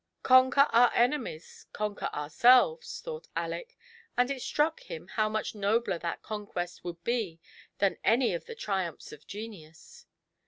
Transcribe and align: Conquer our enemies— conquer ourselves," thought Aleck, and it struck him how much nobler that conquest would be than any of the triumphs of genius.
Conquer 0.23 0.65
our 0.71 0.91
enemies— 0.95 1.67
conquer 1.73 2.07
ourselves," 2.11 3.01
thought 3.01 3.27
Aleck, 3.37 3.77
and 4.17 4.31
it 4.31 4.41
struck 4.41 4.79
him 4.79 5.09
how 5.09 5.29
much 5.29 5.53
nobler 5.53 5.99
that 5.99 6.23
conquest 6.23 6.83
would 6.83 7.03
be 7.03 7.39
than 7.77 7.99
any 8.03 8.33
of 8.33 8.45
the 8.45 8.55
triumphs 8.55 9.11
of 9.11 9.27
genius. 9.27 10.07